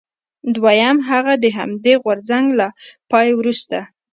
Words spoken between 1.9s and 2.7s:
غورځنګ له